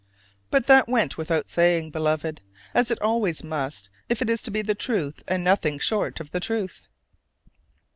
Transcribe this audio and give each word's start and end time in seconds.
But 0.49 0.65
that 0.65 0.87
went 0.89 1.15
without 1.19 1.47
saying, 1.47 1.91
Beloved, 1.91 2.41
as 2.73 2.89
it 2.89 2.99
always 3.03 3.43
must 3.43 3.91
if 4.09 4.19
it 4.19 4.31
is 4.31 4.41
to 4.41 4.49
be 4.49 4.63
the 4.63 4.73
truth 4.73 5.23
and 5.27 5.43
nothing 5.43 5.77
short 5.77 6.19
of 6.19 6.31
the 6.31 6.39
truth. 6.39 6.87